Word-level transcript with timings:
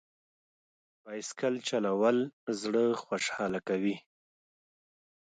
بایسکل 1.03 1.55
چلول 1.69 2.17
زړه 2.61 2.83
خوشحاله 3.03 3.59
کوي. 3.67 3.95